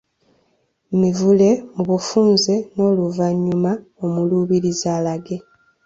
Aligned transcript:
Mivule 0.99 1.49
mu 1.75 1.83
bufunze 1.89 2.53
n’oluvannyuma 2.75 3.71
omuluubirizi 4.03 4.85
alage 4.97 5.35